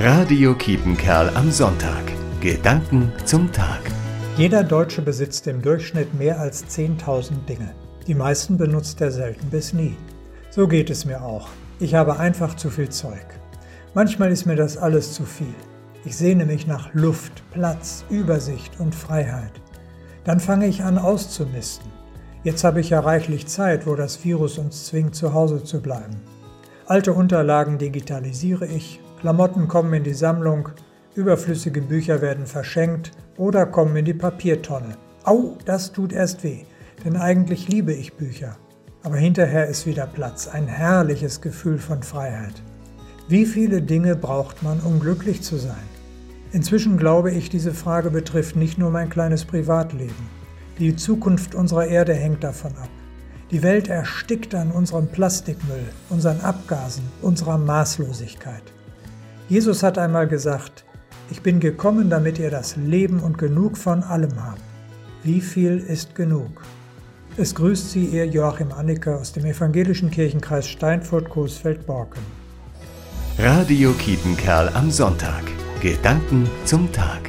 Radio 0.00 0.54
Kiepenkerl 0.54 1.28
am 1.34 1.50
Sonntag. 1.50 2.04
Gedanken 2.40 3.12
zum 3.24 3.50
Tag. 3.50 3.80
Jeder 4.36 4.62
Deutsche 4.62 5.02
besitzt 5.02 5.48
im 5.48 5.60
Durchschnitt 5.60 6.14
mehr 6.14 6.38
als 6.38 6.64
10.000 6.66 7.46
Dinge. 7.48 7.74
Die 8.06 8.14
meisten 8.14 8.56
benutzt 8.56 9.00
er 9.00 9.10
selten 9.10 9.50
bis 9.50 9.72
nie. 9.72 9.96
So 10.50 10.68
geht 10.68 10.88
es 10.88 11.04
mir 11.04 11.20
auch. 11.20 11.48
Ich 11.80 11.96
habe 11.96 12.16
einfach 12.16 12.54
zu 12.54 12.70
viel 12.70 12.90
Zeug. 12.90 13.26
Manchmal 13.92 14.30
ist 14.30 14.46
mir 14.46 14.54
das 14.54 14.76
alles 14.76 15.14
zu 15.14 15.24
viel. 15.24 15.54
Ich 16.04 16.16
sehne 16.16 16.46
mich 16.46 16.68
nach 16.68 16.94
Luft, 16.94 17.42
Platz, 17.50 18.04
Übersicht 18.08 18.78
und 18.78 18.94
Freiheit. 18.94 19.60
Dann 20.22 20.38
fange 20.38 20.68
ich 20.68 20.84
an 20.84 20.96
auszumisten. 20.96 21.90
Jetzt 22.44 22.62
habe 22.62 22.78
ich 22.78 22.90
ja 22.90 23.00
reichlich 23.00 23.48
Zeit, 23.48 23.84
wo 23.84 23.96
das 23.96 24.24
Virus 24.24 24.58
uns 24.58 24.86
zwingt, 24.86 25.16
zu 25.16 25.34
Hause 25.34 25.64
zu 25.64 25.82
bleiben. 25.82 26.20
Alte 26.86 27.12
Unterlagen 27.12 27.78
digitalisiere 27.78 28.64
ich, 28.64 29.00
Klamotten 29.20 29.66
kommen 29.66 29.92
in 29.94 30.04
die 30.04 30.14
Sammlung, 30.14 30.68
überflüssige 31.16 31.82
Bücher 31.82 32.20
werden 32.20 32.46
verschenkt 32.46 33.10
oder 33.36 33.66
kommen 33.66 33.96
in 33.96 34.04
die 34.04 34.14
Papiertonne. 34.14 34.96
Au, 35.24 35.56
das 35.64 35.92
tut 35.92 36.12
erst 36.12 36.44
weh, 36.44 36.62
denn 37.04 37.16
eigentlich 37.16 37.68
liebe 37.68 37.92
ich 37.92 38.14
Bücher. 38.14 38.56
Aber 39.02 39.16
hinterher 39.16 39.66
ist 39.66 39.86
wieder 39.86 40.06
Platz, 40.06 40.46
ein 40.46 40.68
herrliches 40.68 41.40
Gefühl 41.40 41.78
von 41.78 42.02
Freiheit. 42.02 42.62
Wie 43.28 43.44
viele 43.44 43.82
Dinge 43.82 44.14
braucht 44.14 44.62
man, 44.62 44.78
um 44.80 45.00
glücklich 45.00 45.42
zu 45.42 45.56
sein? 45.56 45.74
Inzwischen 46.52 46.96
glaube 46.96 47.32
ich, 47.32 47.50
diese 47.50 47.74
Frage 47.74 48.10
betrifft 48.10 48.54
nicht 48.54 48.78
nur 48.78 48.90
mein 48.90 49.10
kleines 49.10 49.44
Privatleben. 49.44 50.28
Die 50.78 50.94
Zukunft 50.94 51.56
unserer 51.56 51.86
Erde 51.86 52.14
hängt 52.14 52.44
davon 52.44 52.76
ab. 52.76 52.88
Die 53.50 53.62
Welt 53.64 53.88
erstickt 53.88 54.54
an 54.54 54.70
unserem 54.70 55.08
Plastikmüll, 55.08 55.88
unseren 56.08 56.40
Abgasen, 56.40 57.04
unserer 57.20 57.58
Maßlosigkeit. 57.58 58.62
Jesus 59.48 59.82
hat 59.82 59.96
einmal 59.96 60.28
gesagt, 60.28 60.84
ich 61.30 61.40
bin 61.42 61.58
gekommen, 61.58 62.10
damit 62.10 62.38
ihr 62.38 62.50
das 62.50 62.76
Leben 62.76 63.20
und 63.20 63.38
genug 63.38 63.78
von 63.78 64.02
allem 64.02 64.44
habt. 64.44 64.60
Wie 65.22 65.40
viel 65.40 65.78
ist 65.78 66.14
genug? 66.14 66.62
Es 67.38 67.54
grüßt 67.54 67.90
Sie 67.92 68.06
Ihr 68.06 68.26
Joachim 68.26 68.72
Anniker 68.72 69.18
aus 69.18 69.32
dem 69.32 69.46
evangelischen 69.46 70.10
Kirchenkreis 70.10 70.66
Steinfurt-Coesfeld-Borken. 70.68 72.20
Radio 73.38 73.92
Kiepenkerl 73.92 74.68
am 74.74 74.90
Sonntag. 74.90 75.44
Gedanken 75.80 76.48
zum 76.64 76.90
Tag. 76.92 77.27